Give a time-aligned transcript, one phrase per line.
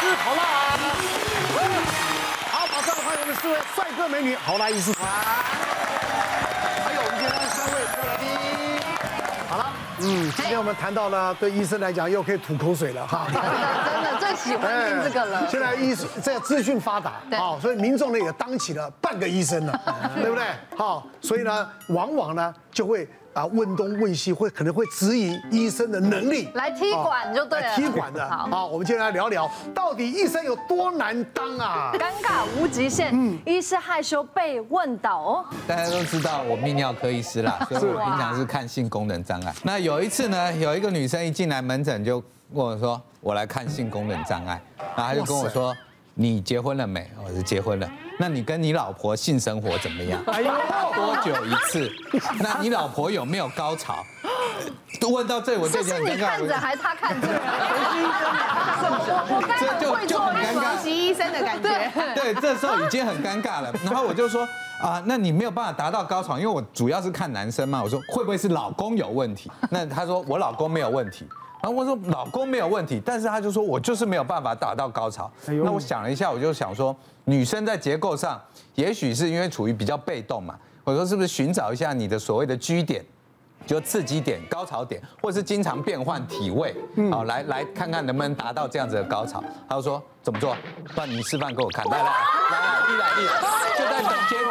[0.00, 0.42] 师好啦。
[2.50, 5.06] 好，马上欢迎我们四位帅哥美女好辣医师团。
[5.06, 8.26] 还有我们今天三位特来宾。
[9.46, 13.26] 好了，嗯，今天我们谈到了，对医生来讲又可以吐口水了哈。
[13.28, 15.46] 真的最喜欢听这个了。
[15.50, 19.78] 现在医这资讯发达，好，所以民众呢也当起了半个医生了，
[20.16, 20.44] 对不对？
[20.78, 23.06] 好，所以呢，往往呢就会。
[23.32, 27.76] 啊，问东问西会可能会质疑医生的能力，来踢馆就对了。
[27.76, 31.92] 踢馆的，好，我们今天来聊聊，到底医生有多难当啊？
[31.94, 35.44] 尴尬无极限，嗯，医师害羞被问倒哦。
[35.66, 39.54] 大家都知道我泌尿科医师啦， 所以我平常是看性功能障碍。
[39.62, 44.60] 那有一次呢，有一个女生一进来门诊就问我说：“我来看性功能障碍。”
[44.96, 45.72] 然后她就跟我说
[46.20, 50.22] ：“你结婚了没？”我是：“结婚了。”那你跟你老婆性生活怎么样？
[50.30, 50.52] 哎呦，
[50.94, 51.90] 多久一次？
[52.38, 54.04] 那你老婆有没有高潮？
[55.00, 57.26] 都问到这，我就觉得你看着还是他看着？
[59.58, 60.76] 这就就很尴尬。
[60.76, 61.68] 实习医生的感觉。
[62.14, 63.72] 对，这时候已经很尴尬了。
[63.84, 64.46] 然后我就说
[64.82, 67.82] 啊，那你没有办法达到高潮，因为我主要是看男生嘛。
[67.82, 69.50] 我说会不会是老公有问题？
[69.70, 71.26] 那他说我老公没有问题。
[71.62, 75.30] 然后我说老公没有问题，但是他就说我就是没有办法达到高潮。
[75.46, 76.94] 那我想了一下，我就想说。
[77.26, 78.42] 女生在结构上，
[78.74, 80.58] 也许是因为处于比较被动嘛。
[80.82, 83.04] 我说是不是寻找一下你的所谓的居点，
[83.64, 86.74] 就刺激点、高潮点，或是经常变换体位，
[87.08, 89.44] 好来来看看能不能达到这样子的高潮。
[89.68, 90.56] 他就说怎么做？
[90.92, 91.84] 不然你示范给我看。
[91.84, 93.32] 来来来来，一来一来，
[93.78, 94.50] 就在等间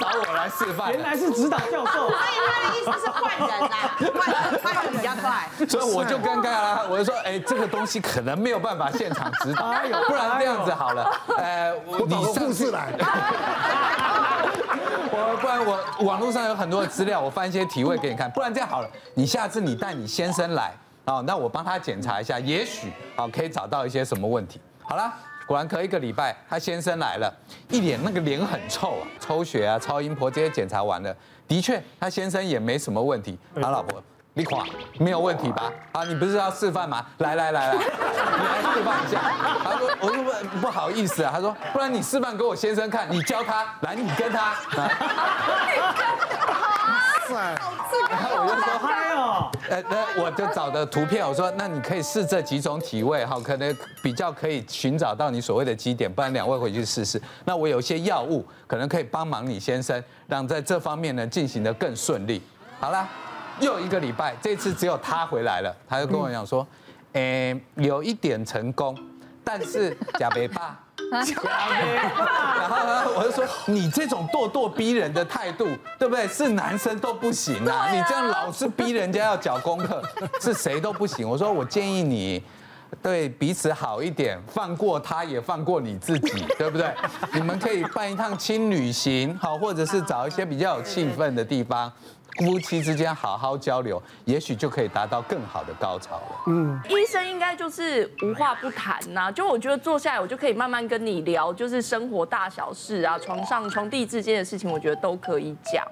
[0.00, 0.90] 找我来示范。
[0.90, 2.08] 原来是指导教授。
[2.08, 3.76] 所以他的意思是换人呐，
[4.18, 5.48] 换人换人比较快。
[5.68, 9.66] 所以我就尴尬啦，我就说，哎，这个东西可能没有办法现场指导，
[10.08, 11.74] 不然这样子好了，呃，
[12.06, 12.88] 你上次来。
[15.12, 18.30] 我不然我网络上有很多的资料，我翻一些体位给你看。
[18.30, 20.72] 不然这样好了，你下次你带你先生来
[21.04, 24.60] 啊，那我帮他检查一下，也许啊可以找到一些什么问题。
[24.82, 25.12] 好了，
[25.50, 27.34] 果然隔一个礼拜，他先生来了，
[27.70, 31.12] 一脸那个脸很臭啊，抽血啊、超音波这些检查完了，
[31.48, 33.36] 的确他先生也没什么问题。
[33.60, 34.00] 他老婆。
[34.32, 34.64] 你垮
[35.00, 35.72] 没有问题吧？
[35.90, 37.04] 啊，你不是要示范吗？
[37.18, 39.20] 来来来来，你来示范一下。
[39.64, 44.54] 他说：“我说不不好意思啊。”他说：“不然你示范给我先生看，你教他，来你跟他。”
[47.30, 47.54] 帅，
[48.10, 57.20] 然后我就说：“嗨哦。”呃，那我就找的图片，我说：“那你可以试这几种体位，哈，可能比较可以寻找到你所谓的基点，不然两位回去试试。
[57.44, 62.42] 那我有一些药物，可能可以帮忙你先生，让在这方面呢进行的更顺利。
[62.78, 63.08] 好了。”
[63.60, 66.66] 又一个礼拜，这次只有他回来了，他就跟我讲说，
[67.12, 68.96] 诶，有一点成功，
[69.44, 70.74] 但是假别怕。
[71.44, 75.66] 然后呢，我就说，你这种咄咄逼人的态度，
[75.98, 76.28] 对不对？
[76.28, 80.02] 是男生都不行啊，你这样老是逼人家要缴功课，
[80.40, 81.28] 是谁都不行。
[81.28, 82.42] 我说，我建议你
[83.02, 86.92] 对彼此好一点，放过他，也放过你自己， 对不对？
[87.32, 91.90] 你们可以办一趟轻旅行，好，或者是找一些比较有气氛的地方。
[92.46, 96.42] 夫妻之间好好交流，也许就可以达到更好的高潮了。
[96.46, 105.84] 嗯，医生应该就是无话不谈呐，就我觉得坐下来，我就可以慢慢跟你聊，就是生活大小事啊，床上床地之间的事情，我觉得都可以讲。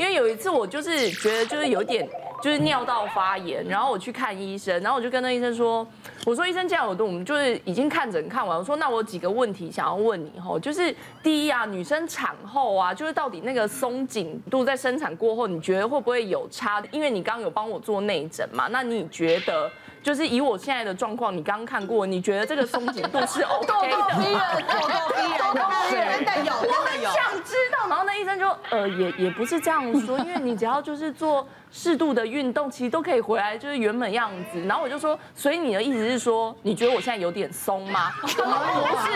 [0.00, 2.08] 因为有一次我就是觉得就是有点。
[2.42, 5.86] 就是尿道发炎，然后我去看医生，然后我就跟那医生说
[6.24, 16.82] ：“我说医生，这样我都我们就是已经看诊看完，我说那我有几个问题想要问你哈，就是第一啊，女生产后啊，就是到底那个松紧度在生产过后，你觉得会不会有差？
[16.90, 19.70] 因为你刚刚有帮我做内诊嘛，那你觉得
[20.02, 23.96] 就是以我现在的状况，你刚刚看过，你觉得这个松紧度是 OK 的？
[23.96, 27.10] 咄咄逼人，咄咄逼人，咄咄逼人，真的有，真的有。
[27.10, 31.46] 想知道，然后那医生就呃也也不是这样说，因为你只要就是做。
[31.72, 34.60] 适度的运动其实都可以回来，就是原本样子。
[34.62, 38.10] 然后我就说，所以你的意思是说，你觉得我现在有点松吗？
[38.20, 38.34] 不是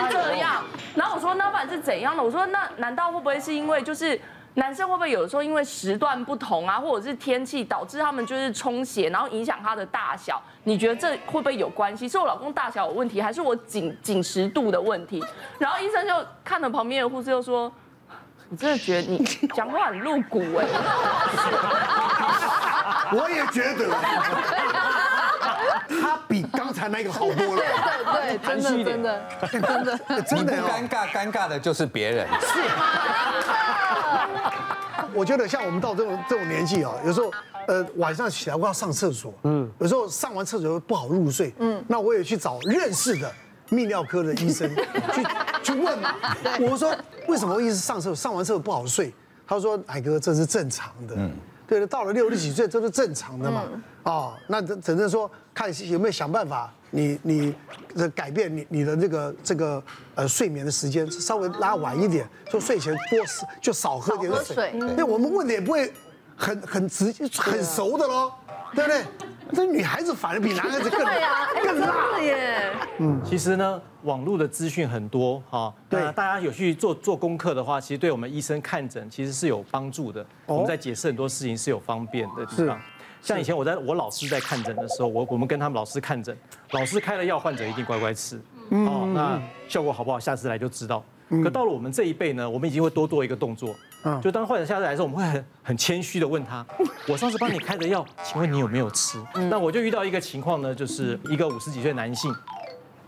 [0.09, 0.63] 这样。
[0.95, 2.23] 然后我说，那不然是怎样的？
[2.23, 4.17] 我说，那难道会不会是因为就是
[4.55, 10.41] 男生会不会有的时候因为时段不同啊，或者是天气导致他们就是充血，然后影响他的大小？
[10.63, 12.07] 你觉得这会不会有关系？
[12.07, 15.23] 是我老公大小有问题，还是我紧紧实度的问题？
[15.59, 16.13] 然后医生就
[16.43, 17.71] 看了旁边的护士，又说。
[18.47, 19.17] 我真的觉得你
[19.55, 20.67] 讲话很露骨哎，
[23.11, 23.89] 我也觉得，
[25.87, 27.61] 他比刚才那个好多了。
[28.13, 29.21] 对对，真的真的
[29.51, 32.27] 真的真的尴尬，尴尬的就是别人。
[32.41, 32.59] 是。
[35.13, 37.31] 我觉得像我们到这种这种年纪啊，有时候
[37.67, 43.31] 呃晚上起来我要上厕所，嗯，有时候上完厕所不好入睡，嗯，那我也去找认识的。
[43.71, 44.69] 泌尿科的医生
[45.11, 45.23] 去
[45.63, 46.13] 去问嘛，
[46.59, 46.95] 我说
[47.27, 49.11] 为什么一直上厕所上完厕所不好睡？
[49.47, 51.31] 他说：“海哥，这是正常的。”嗯，
[51.67, 53.63] 对，到了六十几岁，这是正常的嘛。
[54.03, 57.55] 哦，那只能说看有没有想办法你你
[57.95, 59.83] 的改变你你的这个这个
[60.13, 63.19] 呃睡眠的时间稍微拉晚一点，就睡前多
[63.61, 64.73] 就少喝点水。
[64.95, 65.91] 那我们问的也不会
[66.35, 68.31] 很很直很熟的喽，
[68.75, 69.03] 对不对？
[69.53, 70.99] 这女孩子反而比男孩子更
[71.63, 72.71] 更辣耶。
[72.97, 80.25] 嗯，其实呢，网络的资讯很多哈，对，大家有去做做功课的话，其实对我们医生看诊其实是有帮助的。
[80.47, 82.79] 我们在解释很多事情是有方便的地方。
[83.21, 86.35] 像以前我在我老师在看诊的时候，我我们跟他们老师看诊，
[86.71, 88.41] 老师开了药，患者一定乖乖吃。
[88.69, 89.39] 哦，那
[89.69, 91.03] 效果好不好，下次来就知道。
[91.43, 93.75] 可到了我们这一辈呢，我们已经会多做一个动作。
[94.21, 96.65] 就当患者下次来的时候，我们会很很谦虚的问他：
[97.07, 99.17] “我上次帮你开的药，请问你有没有吃？”
[99.49, 102.33] 那我就遇到一个情况呢，就是一个五十几岁男性，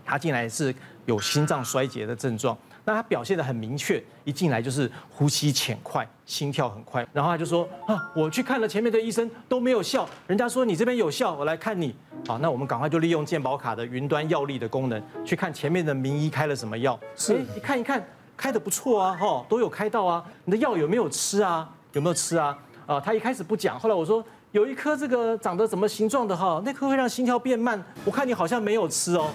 [0.04, 0.74] 他进来是
[1.06, 11.94] 有心脏衰竭的症状，那他表现的很明确，一进来就是呼吸浅快，心跳很快，然后他就说：“啊，我去看了前面的医生都没有效，人家说你这边有效，我来看你。”
[12.26, 18.04] 好，那我们赶快就利用健保卡的云端药力的功能，去看前面的名医开了什么药，是，你看一看。
[18.38, 20.24] 开的不错啊，哈，都有开到啊。
[20.44, 21.68] 你的药有没有吃啊？
[21.92, 22.56] 有没有吃啊？
[22.86, 27.82] 啊，他一开始不讲，后来我说有一颗这个长得怎么形状的哈，那颗会让心跳变慢。
[28.04, 29.30] 我看你好像没有吃哦。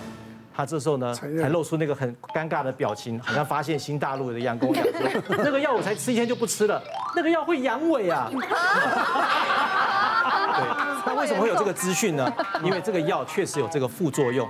[0.56, 6.82] 他这时候呢，才露出那个很尴尬的表情，好像发现新大陆的一样，跟我讲说， 那个药我才吃一天就不吃了，
[7.16, 8.32] 那个药会阳痿啊。
[10.56, 10.66] 对，
[11.06, 12.32] 那为什么会有这个资讯呢？
[12.64, 14.48] 因为这个药确实有这个副作用，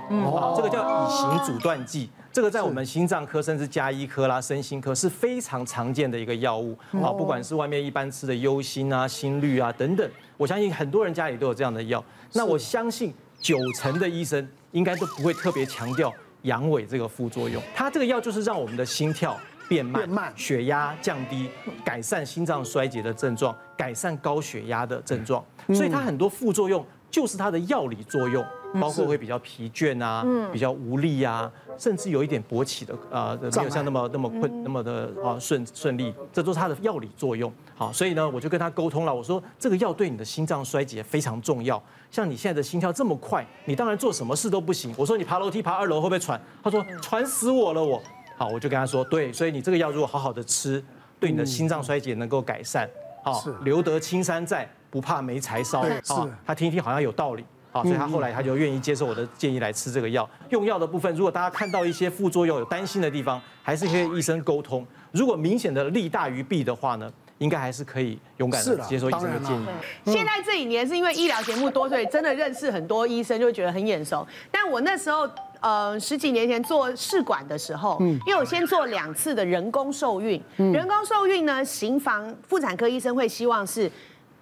[0.56, 2.10] 这个叫乙型阻断剂。
[2.32, 12.04] 这个在我们心脏科甚至加医科啦、身心科是非常常见的一个药物啊，不管是外面一般吃的忧心啊、心率啊等等，我相信很多人家里都有这样的药。
[12.32, 16.12] 那我相信九成的医生应该都不会特别强调
[16.42, 17.62] 阳痿这个副作用。
[17.72, 19.38] 它这个药就是让我们的心跳
[19.68, 21.48] 变慢、血压降低、
[21.84, 25.44] 改善心脏衰竭的症状、改善高血压的症状。
[25.68, 28.44] 所以它很多副作用就是它的药理作用。
[28.80, 37.52] 包括会比较疲倦啊，比较无力啊，甚至有一点勃起的呃，没有像那么那么困那么的啊顺顺利，这都是它的药理作用。
[37.76, 41.80] 好，所以呢，我就跟他沟通了，我说这个药对你的心脏衰竭非常重要。
[42.10, 44.92] 像你现在的心跳这么快，你当然做什么事都不行。
[44.98, 46.40] 我说你爬楼梯爬二楼会不会喘？
[46.60, 48.02] 他说喘死我了我。
[48.36, 50.82] 好，我就跟他说，对，所以你这个药如果好好的吃，
[51.20, 52.88] 对你的心脏衰竭能够改善。
[53.22, 55.82] 好，留得青山在，不怕没柴烧。
[56.06, 57.44] 好，他听一听好像有道理。
[57.72, 60.28] 好，所以他后来他就愿意接受我的建议来吃这个药。
[60.50, 64.86] 用药的部分，如果大家看到一些副作用有担心的地方，还是可以医生沟通。
[65.10, 69.66] 如果明显的利大于弊的话呢，应该还是可以勇敢的接受医生的建议。
[70.06, 74.26] 现在这几年是因为医疗节目多，所以真的认识很多医生，就会觉得很眼熟。
[74.50, 75.28] 但我那时候，
[75.60, 83.90] 呃，十几年前做试管的时候，因为我先做两次的人工受孕，人工受孕呢，行房妇产科医生会希望是。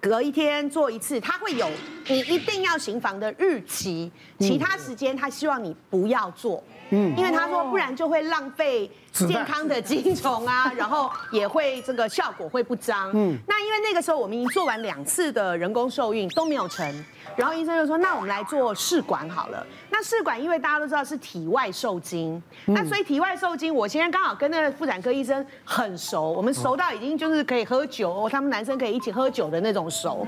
[0.03, 1.65] 隔一天做一次，他会有
[2.07, 17.05] 你一定要行房的日期，其他时间他希望你不要做，嗯，因为他说不然就会浪费健康的精虫啊，然后也会这个效果会不彰，嗯，那因为那个时候我们已经做完两次的人工受孕都没有成。
[17.35, 19.65] 然后医生就说：“那我们来做试管好了。
[19.89, 30.27] 那试管因为大家都知道是体外受精，那所以体外受精，我现在刚好跟那个妇产科医生很熟，我们熟到已经就是可以喝酒，他们男生可以一起喝酒的那种熟。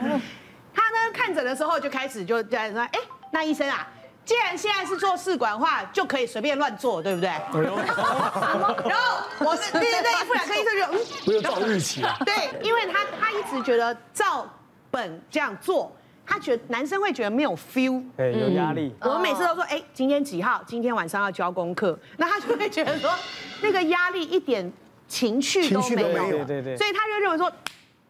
[0.73, 2.99] 他呢看诊的时候就开始就在说：哎，
[3.29, 3.87] 那医生啊，
[4.25, 7.29] 既然现在是做试管的话，就可以随便乱做，对不对？
[8.89, 12.17] 然后我是对对对，妇产科医生就嗯，不用照日期啊。
[12.25, 14.45] 对，因为他他一直觉得照
[14.89, 15.95] 本这样做。”
[16.27, 18.91] 他觉得男生会觉得没有 feel，对，有压力。
[19.01, 20.59] 我们每次都说，哎，今天几号？
[20.65, 21.95] 今天晚上要交功课。
[22.17, 23.13] 那他就会觉得说，
[23.61, 24.73] 那个压力一点
[25.07, 26.31] 情趣都没有。
[26.31, 26.75] 对对对。
[26.77, 27.51] 所以他就认为说，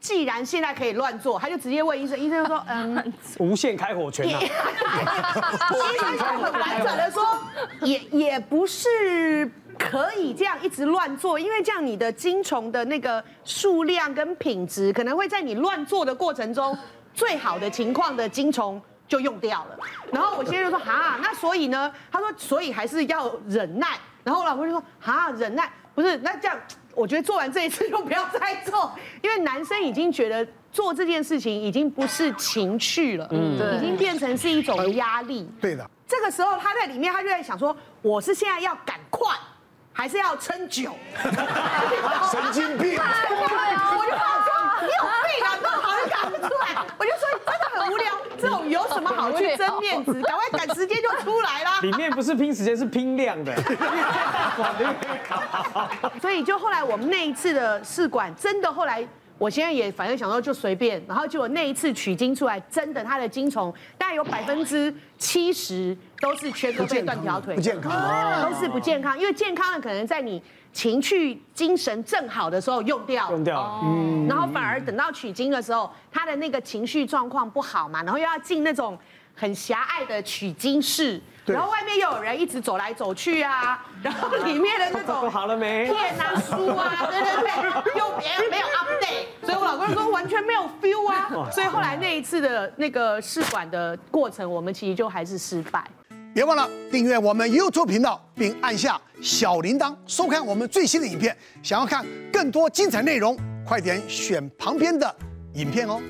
[0.05, 4.39] 既然现在可以乱做，他就直接问医生，医生就说， 嗯，无限开火权啊。
[4.39, 7.25] 医生就很婉转的说，
[7.81, 16.77] 也也不是可以这样一直乱做，因为这样你的精虫的那个数量跟品质，可能会在你乱做的过程中。
[17.15, 19.79] 最好的情况的精虫就用掉了，
[20.11, 21.91] 然后我先生就说哈，那所以呢？
[22.11, 23.97] 他说所以还是要忍耐。
[24.23, 26.59] 然后我老婆就说哈，忍耐不是那这样，
[26.95, 35.47] 我觉得做完这一次就不要再做，因为男生已经觉得做这件事情已经不是情趣了，嗯，对，已经变成是一种压力。
[35.61, 35.87] 对的。
[36.07, 39.35] 这个时候他在里面，他就在想说，我是现在要赶快，
[39.91, 40.95] 还是要撑久？
[42.31, 42.97] 神经病。
[42.97, 44.25] 我就说。
[44.81, 45.47] 你有病啊！
[45.59, 48.13] 这么好就赶不出来，我就说真的很无聊。
[48.37, 50.21] 这种有什么好去争面子？
[50.21, 51.79] 赶快赶时间就出来啦。
[51.81, 53.55] 里面不是拼时间，是拼量的。
[56.21, 59.03] 所以就后来我们那一次的试管，真的后来
[59.37, 78.97] 我现在也反正想说就随便，然后结果那一次取精出来，真的他的精虫大概有百分之七十都是缺胳膊断条腿，不健康，都是不健康，因为健康的可能在你情绪精神正好的时候用掉，用掉，嗯，然后反而等到取精的时候，他的那个情绪状况不好嘛，然后又要进那种
[79.35, 81.21] 很狭隘的取经室。
[81.45, 95.85] 然后外面又有人一直走来走去啊，然后里面的那种 好了没片啊书啊， 对对对，又别人没有 update，所以我老公说完全没有 feel 啊，所以后来那一次的那个试管的过程，我们其实就还是失败。
[96.33, 101.37] 别忘了订阅我们 YouTube 频道，并按下小铃铛，收看我们最新的影片。
[101.61, 105.15] 想要看更多精彩内容，快点选旁边的
[105.53, 106.01] 影片哦。